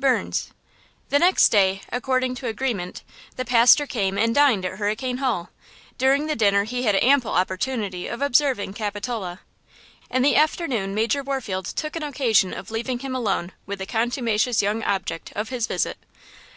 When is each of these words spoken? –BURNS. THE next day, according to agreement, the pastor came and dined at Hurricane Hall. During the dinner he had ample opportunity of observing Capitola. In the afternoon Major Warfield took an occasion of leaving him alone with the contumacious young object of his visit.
–BURNS. 0.00 0.50
THE 1.10 1.20
next 1.20 1.50
day, 1.50 1.80
according 1.92 2.34
to 2.34 2.48
agreement, 2.48 3.04
the 3.36 3.44
pastor 3.44 3.86
came 3.86 4.18
and 4.18 4.34
dined 4.34 4.64
at 4.64 4.78
Hurricane 4.80 5.18
Hall. 5.18 5.50
During 5.96 6.26
the 6.26 6.34
dinner 6.34 6.64
he 6.64 6.82
had 6.82 6.96
ample 6.96 7.30
opportunity 7.30 8.08
of 8.08 8.20
observing 8.20 8.72
Capitola. 8.74 9.42
In 10.10 10.22
the 10.22 10.34
afternoon 10.34 10.92
Major 10.92 11.22
Warfield 11.22 11.66
took 11.66 11.94
an 11.94 12.02
occasion 12.02 12.52
of 12.52 12.72
leaving 12.72 12.98
him 12.98 13.14
alone 13.14 13.52
with 13.64 13.78
the 13.78 13.86
contumacious 13.86 14.60
young 14.60 14.82
object 14.82 15.30
of 15.36 15.50
his 15.50 15.68
visit. 15.68 15.96